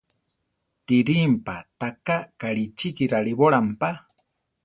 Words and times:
Tirimpa 0.87 1.55
ta 1.79 1.89
ka 2.05 2.17
Karichiki 2.39 3.05
rariborampa. 3.11 3.89